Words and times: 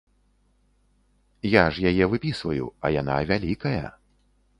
Я 1.55 1.65
ж 1.75 1.91
яе 1.91 2.05
выпісваю, 2.13 2.65
а 2.89 2.91
яна 2.95 3.19
вялікая! 3.33 3.83